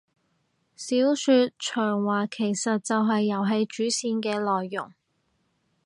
[0.75, 4.91] 小說長話其實就係遊戲主線嘅內容